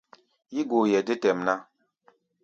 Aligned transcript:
Yí-goeʼɛ 0.53 0.99
dé 1.07 1.13
tɛʼm 1.21 1.39
ná. 1.47 1.53